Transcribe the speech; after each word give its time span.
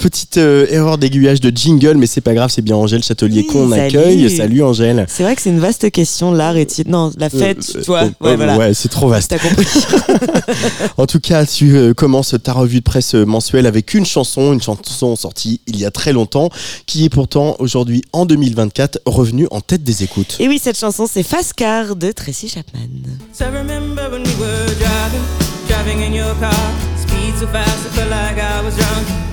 Petite 0.00 0.38
euh, 0.38 0.64
erreur 0.70 0.96
d'aiguillage 0.96 1.42
de 1.42 1.54
jingle, 1.54 1.96
mais 1.98 2.06
c'est 2.06 2.22
pas 2.22 2.32
grave, 2.32 2.48
c'est 2.50 2.62
bien 2.62 2.74
Angèle 2.74 3.02
Châtelier 3.02 3.40
Oui, 3.42 3.46
qu'on 3.48 3.70
accueille. 3.70 4.34
Salut 4.34 4.62
Angèle. 4.62 5.04
C'est 5.10 5.22
vrai 5.24 5.36
que 5.36 5.42
c'est 5.42 5.50
une 5.50 5.60
vaste 5.60 5.90
question, 5.90 6.32
l'art 6.32 6.56
est 6.56 6.88
Non, 6.88 7.12
la 7.18 7.28
fête, 7.28 7.58
Euh, 7.76 7.82
vois. 7.86 8.04
euh, 8.04 8.06
ouais, 8.22 8.30
euh, 8.32 8.36
voilà. 8.36 8.56
ouais, 8.56 8.72
c'est 8.72 8.88
trop 8.88 9.08
vaste. 9.08 9.28
T'as 9.30 9.38
compris. 9.38 9.66
En 10.96 11.04
tout 11.06 11.20
cas, 11.20 11.44
tu 11.44 11.76
euh, 11.76 11.92
commences 11.92 12.34
ta 12.42 12.54
revue 12.54 12.78
de 12.78 12.84
presse 12.84 13.14
euh, 13.14 13.26
mensuelle 13.26 13.66
avec 13.66 13.92
une 13.92 14.06
chanson, 14.06 14.54
une 14.54 14.62
chanson 14.62 15.16
sortie 15.16 15.60
il 15.66 15.78
y 15.78 15.84
a 15.84 15.90
très 15.90 16.14
longtemps, 16.14 16.48
qui 16.86 17.04
est 17.04 17.10
pourtant 17.10 17.56
aujourd'hui 17.58 18.00
en 18.14 18.24
2024 18.24 19.00
revenue 19.04 19.48
en 19.50 19.60
tête 19.60 19.84
des 19.84 20.02
écoutes. 20.02 20.36
Et 20.40 20.48
oui, 20.48 20.58
cette 20.62 20.78
chanson, 20.78 21.06
c'est 21.12 21.22
Fast 21.22 21.52
Car 21.52 21.94
de 21.94 22.10
Tracy 22.12 22.48
Chapman. 22.48 22.88
So 23.34 23.44
I 23.44 23.48
remember 23.48 24.10
when 24.10 24.22
we 24.22 24.32
were 24.40 24.66
driving, 24.78 25.20
driving 25.68 26.02
in 26.10 26.14
your 26.16 26.34
car. 26.40 26.50
Speed 26.96 27.34
so 27.38 27.46
fast, 27.48 27.68
I 27.68 27.96
felt 27.96 28.08
like 28.10 28.38
I 28.38 28.64
was 28.64 28.74
drunk. 28.76 29.29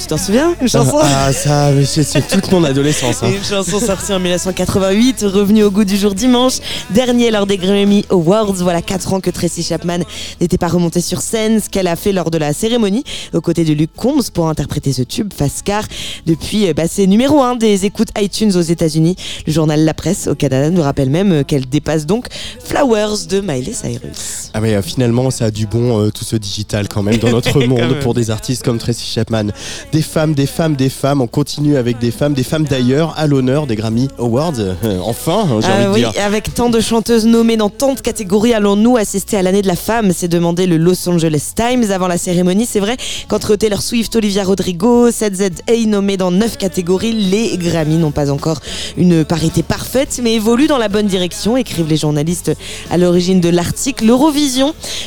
Tu 0.00 0.06
t'en 0.06 0.16
souviens 0.16 0.54
Une 0.62 0.68
chanson 0.68 0.98
Ah, 1.02 1.32
ça, 1.34 1.70
mais 1.72 1.84
c'est 1.84 2.26
toute 2.26 2.50
mon 2.50 2.64
adolescence. 2.64 3.22
hein. 3.22 3.28
Une 3.30 3.44
chanson 3.44 3.78
sortie 3.78 4.10
en 4.12 4.18
1988, 4.20 5.22
revenue 5.24 5.64
au 5.64 5.70
goût 5.70 5.84
du 5.84 5.98
jour 5.98 6.14
dimanche, 6.14 6.54
dernier 6.90 7.30
lors 7.30 7.46
des 7.46 7.58
Grammy 7.58 8.06
Awards. 8.08 8.54
Voilà 8.54 8.80
4 8.80 9.12
ans 9.12 9.20
que 9.20 9.28
Tracy 9.28 9.62
Chapman 9.62 9.98
n'était 10.40 10.56
pas 10.56 10.68
remontée 10.68 11.02
sur 11.02 11.20
scène, 11.20 11.60
ce 11.60 11.68
qu'elle 11.68 11.88
a 11.88 11.96
fait 11.96 12.12
lors 12.12 12.30
de 12.30 12.38
la 12.38 12.54
cérémonie, 12.54 13.04
aux 13.34 13.42
côtés 13.42 13.64
de 13.64 13.74
Luke 13.74 13.90
Combs 13.96 14.30
pour 14.32 14.48
interpréter 14.48 14.94
ce 14.94 15.02
tube, 15.02 15.30
Fast 15.36 15.62
Car. 15.64 15.84
Depuis, 16.24 16.68
euh, 16.68 16.72
bah, 16.72 16.84
c'est 16.88 17.06
numéro 17.06 17.42
1 17.42 17.56
des 17.56 17.84
écoutes 17.84 18.08
iTunes 18.18 18.52
aux 18.56 18.62
États-Unis. 18.62 19.16
Le 19.46 19.52
journal 19.52 19.84
La 19.84 19.92
Presse 19.94 20.26
au 20.26 20.34
Canada 20.34 20.70
nous 20.70 20.82
rappelle 20.82 21.10
même 21.10 21.32
euh, 21.32 21.42
qu'elle 21.42 21.68
dépasse 21.68 22.06
donc 22.06 22.28
Flowers 22.64 23.26
de 23.28 23.40
Miley 23.40 23.74
Cyrus. 23.74 24.37
Ah 24.54 24.60
mais 24.60 24.74
euh, 24.74 24.82
finalement 24.82 25.30
ça 25.30 25.46
a 25.46 25.50
du 25.50 25.66
bon 25.66 26.00
euh, 26.00 26.10
tout 26.10 26.24
ce 26.24 26.36
digital 26.36 26.88
quand 26.88 27.02
même 27.02 27.16
dans 27.18 27.30
notre 27.30 27.60
monde 27.66 27.98
pour 28.00 28.14
des 28.14 28.30
artistes 28.30 28.64
comme 28.64 28.78
Tracy 28.78 29.06
Chapman. 29.06 29.46
Des 29.92 30.02
femmes, 30.02 30.34
des 30.34 30.46
femmes, 30.46 30.76
des 30.76 30.88
femmes, 30.88 31.20
on 31.20 31.26
continue 31.26 31.76
avec 31.76 31.98
des 31.98 32.10
femmes, 32.10 32.34
des 32.34 32.42
femmes 32.42 32.64
d'ailleurs 32.64 33.14
à 33.16 33.26
l'honneur 33.26 33.66
des 33.66 33.76
Grammy 33.76 34.08
Awards. 34.18 34.52
Euh, 34.58 34.74
enfin, 35.04 35.46
hein, 35.50 35.58
j'ai 35.60 35.68
Ah 35.70 35.90
envie 35.90 36.00
de 36.02 36.06
oui, 36.06 36.12
dire. 36.12 36.22
avec 36.24 36.54
tant 36.54 36.70
de 36.70 36.80
chanteuses 36.80 37.26
nommées 37.26 37.56
dans 37.56 37.68
tant 37.70 37.94
de 37.94 38.00
catégories, 38.00 38.54
allons-nous 38.54 38.96
assister 38.96 39.36
à 39.36 39.42
l'année 39.42 39.62
de 39.62 39.66
la 39.68 39.76
femme? 39.76 40.12
S'est 40.12 40.28
demandé 40.28 40.66
le 40.66 40.76
Los 40.76 41.08
Angeles 41.08 41.52
Times 41.54 41.90
avant 41.90 42.08
la 42.08 42.18
cérémonie. 42.18 42.66
C'est 42.66 42.80
vrai 42.80 42.96
qu'entre 43.28 43.56
Taylor 43.56 43.82
Swift, 43.82 44.14
Olivia 44.16 44.44
Rodrigo, 44.44 45.10
7ZA 45.10 45.86
nommés 45.86 46.16
dans 46.16 46.30
9 46.30 46.56
catégories, 46.56 47.12
les 47.12 47.56
Grammy 47.58 47.96
n'ont 47.96 48.10
pas 48.10 48.30
encore 48.30 48.60
une 48.96 49.24
parité 49.24 49.62
parfaite, 49.62 50.20
mais 50.22 50.34
évoluent 50.34 50.66
dans 50.66 50.78
la 50.78 50.88
bonne 50.88 51.06
direction, 51.06 51.56
écrivent 51.56 51.88
les 51.88 51.96
journalistes 51.96 52.52
à 52.90 52.96
l'origine 52.96 53.40
de 53.40 53.48
l'article. 53.48 54.06
L'Eurovision, 54.06 54.37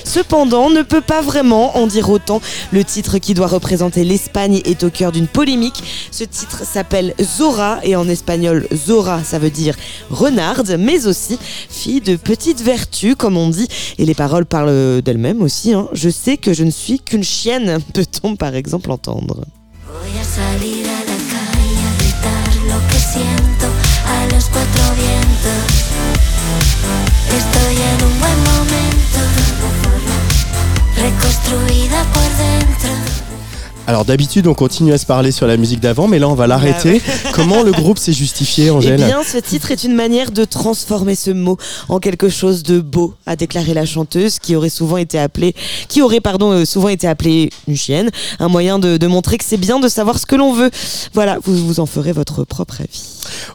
cependant, 0.03 0.69
ne 0.69 0.81
peut 0.81 1.01
pas 1.01 1.21
vraiment 1.21 1.77
en 1.77 1.87
dire 1.87 2.09
autant. 2.09 2.41
Le 2.71 2.83
titre 2.83 3.17
qui 3.17 3.33
doit 3.33 3.47
représenter 3.47 4.03
l'Espagne 4.03 4.61
est 4.65 4.83
au 4.83 4.89
cœur 4.89 5.11
d'une 5.11 5.27
polémique. 5.27 5.83
Ce 6.11 6.23
titre 6.23 6.63
s'appelle 6.65 7.13
Zora 7.21 7.79
et 7.83 7.95
en 7.95 8.07
espagnol 8.09 8.67
Zora 8.73 9.23
ça 9.23 9.39
veut 9.39 9.49
dire 9.49 9.75
renarde, 10.09 10.75
mais 10.79 11.07
aussi 11.07 11.37
fille 11.69 12.01
de 12.01 12.15
petite 12.15 12.61
vertu 12.61 13.15
comme 13.15 13.37
on 13.37 13.49
dit. 13.49 13.67
Et 13.97 14.05
les 14.05 14.15
paroles 14.15 14.45
parlent 14.45 15.01
d'elles-mêmes 15.01 15.41
aussi. 15.41 15.73
hein. 15.73 15.87
Je 15.93 16.09
sais 16.09 16.37
que 16.37 16.53
je 16.53 16.63
ne 16.63 16.71
suis 16.71 16.99
qu'une 16.99 17.23
chienne, 17.23 17.79
peut-on 17.93 18.35
par 18.35 18.55
exemple 18.55 18.91
entendre. 18.91 19.45
Alors 33.91 34.05
d'habitude 34.05 34.47
on 34.47 34.53
continue 34.53 34.93
à 34.93 34.97
se 34.97 35.05
parler 35.05 35.31
sur 35.31 35.47
la 35.47 35.57
musique 35.57 35.81
d'avant, 35.81 36.07
mais 36.07 36.17
là 36.17 36.29
on 36.29 36.33
va 36.33 36.47
l'arrêter. 36.47 37.01
Comment 37.33 37.61
le 37.61 37.71
groupe 37.71 37.97
s'est 37.97 38.13
justifié, 38.13 38.67
Eh 38.67 38.69
Angèle 38.69 39.03
bien, 39.03 39.21
ce 39.21 39.37
titre 39.37 39.71
est 39.71 39.83
une 39.83 39.95
manière 39.95 40.31
de 40.31 40.45
transformer 40.45 41.15
ce 41.15 41.31
mot 41.31 41.57
en 41.89 41.99
quelque 41.99 42.29
chose 42.29 42.63
de 42.63 42.79
beau, 42.79 43.15
a 43.25 43.35
déclaré 43.35 43.73
la 43.73 43.85
chanteuse, 43.85 44.39
qui 44.39 44.55
aurait 44.55 44.69
souvent 44.69 44.95
été 44.95 45.19
appelée, 45.19 45.55
qui 45.89 46.01
aurait 46.01 46.21
pardon 46.21 46.51
euh, 46.51 46.63
souvent 46.63 46.87
été 46.87 47.05
appelée 47.05 47.49
une 47.67 47.75
chienne, 47.75 48.11
un 48.39 48.47
moyen 48.47 48.79
de, 48.79 48.95
de 48.95 49.07
montrer 49.07 49.37
que 49.37 49.43
c'est 49.43 49.57
bien 49.57 49.79
de 49.79 49.89
savoir 49.89 50.19
ce 50.19 50.25
que 50.25 50.35
l'on 50.35 50.53
veut. 50.53 50.71
Voilà, 51.13 51.39
vous 51.43 51.55
vous 51.57 51.79
en 51.81 51.85
ferez 51.85 52.13
votre 52.13 52.45
propre 52.45 52.79
avis. 52.79 53.11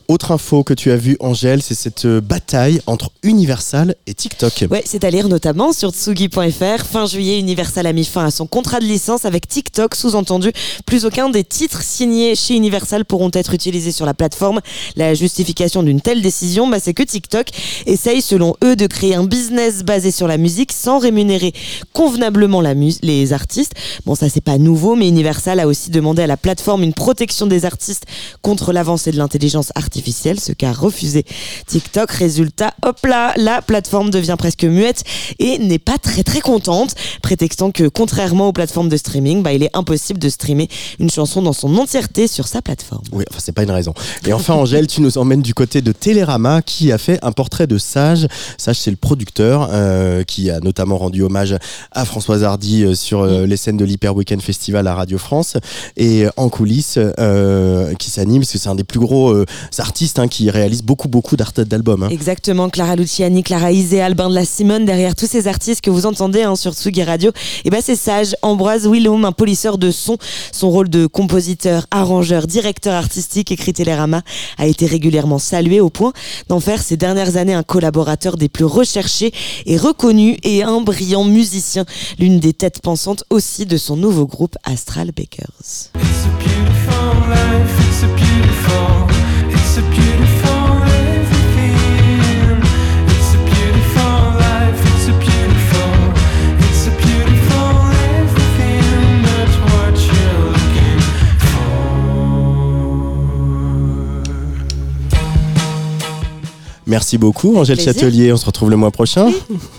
Autre 0.09 0.33
info 0.33 0.65
que 0.65 0.75
tu 0.75 0.91
as 0.91 0.97
vue, 0.97 1.17
Angèle, 1.21 1.63
c'est 1.63 1.75
cette 1.75 2.05
euh, 2.05 2.21
bataille 2.21 2.81
entre 2.87 3.11
Universal 3.23 3.95
et 4.07 4.15
TikTok. 4.15 4.67
Ouais, 4.71 4.83
c'est 4.85 5.05
à 5.05 5.11
lire 5.11 5.29
notamment 5.29 5.73
sur 5.73 5.91
tsugi.fr. 5.91 6.85
Fin 6.85 7.07
juillet, 7.07 7.39
Universal 7.39 7.87
a 7.87 7.93
mis 7.93 8.05
fin 8.05 8.25
à 8.25 8.31
son 8.31 8.47
contrat 8.47 8.81
de 8.81 8.85
licence 8.85 9.25
avec 9.25 9.49
TikTok. 9.49 9.95
Sous-entendu, 9.95 10.53
plus 10.87 11.05
aucun 11.05 11.29
des 11.29 11.45
titres 11.45 11.83
signés 11.83 12.35
chez 12.35 12.55
Universal 12.55 13.05
pourront 13.05 13.31
être 13.33 13.55
utilisés 13.55 13.93
sur 13.93 14.07
la 14.07 14.15
plateforme. 14.15 14.61
La 14.97 15.15
justification 15.15 15.83
d'une 15.83 16.01
telle 16.01 16.23
décision, 16.23 16.69
bah, 16.69 16.79
c'est 16.81 16.95
que 16.95 17.03
TikTok 17.03 17.49
essaye, 17.87 18.23
selon 18.23 18.55
eux, 18.65 18.77
de 18.77 18.87
créer 18.87 19.15
un 19.15 19.25
business 19.25 19.83
basé 19.83 20.11
sur 20.11 20.27
la 20.27 20.37
musique 20.37 20.73
sans 20.73 20.99
rémunérer 20.99 21.53
convenablement 21.93 22.61
les 22.61 23.33
artistes. 23.33 23.73
Bon, 24.05 24.15
ça 24.15 24.29
c'est 24.29 24.41
pas 24.41 24.59
nouveau, 24.59 24.97
mais 24.97 25.09
Universal 25.09 25.61
a 25.61 25.67
aussi 25.67 25.91
demandé 25.91 26.23
à 26.23 26.27
la 26.27 26.37
plateforme 26.37 26.83
une 26.83 26.95
protection 26.95 27.47
des 27.47 27.65
artistes 27.65 28.05
contre 28.43 28.73
l'avancée 28.73 29.11
de 29.11 29.17
l'intelligence 29.19 29.73
artificielle, 29.77 30.41
ce 30.41 30.53
qu'a 30.53 30.73
refusé 30.73 31.25
TikTok. 31.67 32.11
Résultat, 32.11 32.75
hop 32.83 33.05
là, 33.07 33.33
la 33.37 33.63
plateforme 33.63 34.11
devient 34.11 34.37
presque 34.39 34.65
muette 34.65 35.05
et 35.39 35.59
n'est 35.59 35.79
pas 35.79 35.99
très 35.99 36.23
très 36.23 36.41
contente, 36.41 36.95
prétextant 37.23 37.71
que 37.71 37.89
contrairement 37.89 38.49
aux 38.49 38.53
plateformes 38.53 38.89
de 38.89 38.97
streaming, 38.97 39.43
bah, 39.43 39.53
il 39.53 39.63
est 39.63 39.75
impossible 39.75 40.19
de 40.19 40.29
streamer 40.29 40.69
une 40.99 41.11
chanson 41.11 41.43
dans 41.43 41.53
son 41.53 41.77
entièreté 41.77 42.27
sur 42.27 42.49
sa 42.49 42.63
plateforme. 42.63 43.05
Oui, 43.13 43.25
enfin, 43.31 43.41
c'est 43.43 43.53
pas 43.53 43.63
une 43.63 43.71
raison. 43.71 43.95
Et 44.27 44.33
enfin, 44.33 44.55
Angèle, 44.55 44.87
tu 44.87 45.01
nous 45.01 45.19
emmènes 45.19 45.43
du 45.43 45.55
côté 45.55 45.83
de 45.83 45.93
Télérama 45.93 46.63
qui 46.63 46.93
a 46.93 46.99
fait 46.99 47.19
un 47.23 47.33
portrait 47.33 47.67
de 47.67 47.79
Sage. 47.79 48.27
Sage, 48.59 48.77
c'est 48.79 48.91
le 48.91 48.97
producteur 48.97 49.69
euh, 49.73 50.23
qui 50.25 50.51
a 50.51 50.61
notamment 50.61 50.99
rendu 50.99 51.23
hommage 51.23 51.57
à 51.93 52.05
Françoise 52.05 52.45
Hardy 52.45 52.85
euh, 52.85 52.95
sur 52.95 53.21
euh, 53.21 53.47
les 53.47 53.57
scènes 53.57 53.77
de 53.77 53.85
l'Hyper 53.85 54.15
Weekend 54.15 54.43
Festival 54.43 54.87
à 54.87 54.95
Radio 54.95 55.19
France 55.19 55.57
et 55.97 56.27
en 56.37 56.49
coulisses 56.49 56.99
qui 57.99 58.11
s'anime 58.11 58.43
parce 58.43 58.53
que 58.53 58.59
c'est 58.59 58.69
un 58.69 58.75
des 58.75 58.85
plus 58.85 59.01
gros 59.01 59.35
artistes 59.79 60.19
hein, 60.19 60.29
qui 60.29 60.51
réalise 60.51 60.83
beaucoup, 60.83 61.09
beaucoup 61.09 61.37
d'albums. 61.37 62.05
hein. 62.05 62.09
Exactement, 62.11 62.69
Clara 62.71 62.97
Luciani, 62.97 63.43
Clara 63.43 63.73
Isé, 63.73 64.01
Albin 64.01 64.29
de 64.31 64.35
la 64.35 64.45
Simone, 64.45 64.85
derrière 64.85 65.15
tous 65.15 65.27
ces 65.27 65.49
artistes 65.49 65.81
que 65.81 65.91
vous 65.91 66.07
entendez 66.07 66.43
hein, 66.43 66.57
sur 66.57 66.73
Tsugi 66.73 67.03
Radio, 67.03 67.33
et 67.65 67.71
ben 67.71 67.81
c'est 67.83 67.97
Sage, 67.97 68.35
Ambroise 68.43 68.87
Willum, 68.89 69.25
un 69.25 69.33
polisseur 69.33 69.79
de 69.79 69.91
son. 69.91 70.19
Son 70.53 70.71
rôle 70.71 70.89
de 70.89 71.07
compositeur, 71.07 71.87
arrangeur, 71.91 72.47
directeur 72.47 72.95
artistique, 72.95 73.53
écrit 73.53 73.73
Télérama, 73.73 74.23
a 74.59 74.67
été 74.67 74.87
régulièrement 74.87 75.39
salué 75.39 75.81
au 75.81 75.91
point 75.91 76.13
d'en 76.49 76.61
faire 76.61 76.83
ces 76.83 76.97
dernières 76.97 77.37
années 77.37 77.55
un 77.55 77.63
collaborateur 77.63 78.37
des 78.37 78.49
plus 78.49 78.65
recherchés 78.65 79.33
et 79.67 79.77
reconnus 79.77 80.39
et 80.43 80.63
un 80.63 80.81
brillant 80.81 81.25
musicien, 81.25 81.85
l'une 82.19 82.41
des 82.41 82.53
têtes 82.53 82.81
pensantes 82.83 83.25
aussi 83.31 83.67
de 83.67 83.77
son 83.77 83.97
nouveau 83.97 84.27
groupe 84.27 84.57
Astral 84.65 85.13
Bakers. 85.13 86.06
Merci 106.87 107.19
beaucoup, 107.19 107.57
Angèle. 107.57 107.81
Châtelier. 107.81 108.33
On 108.33 108.37
se 108.37 108.47
retrouve 108.47 108.71
le 108.71 108.77
mois 108.77 108.91
prochain. 108.91 109.31